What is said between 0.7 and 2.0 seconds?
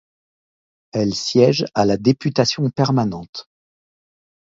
Elle siège à la